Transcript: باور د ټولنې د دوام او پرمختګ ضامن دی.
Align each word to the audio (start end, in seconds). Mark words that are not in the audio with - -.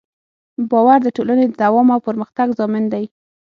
باور 0.71 0.99
د 1.03 1.07
ټولنې 1.17 1.45
د 1.47 1.53
دوام 1.61 1.87
او 1.95 1.99
پرمختګ 2.07 2.47
ضامن 2.59 2.83
دی. 2.93 3.05